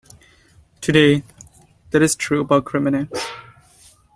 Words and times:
Today 0.81 1.21
that 1.91 2.01
is 2.01 2.15
true 2.15 2.41
about 2.41 2.65
criminals. 2.65 3.09